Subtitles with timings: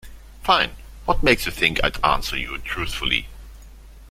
[0.41, 0.71] Fine,
[1.05, 3.27] what makes you think I'd answer you truthfully?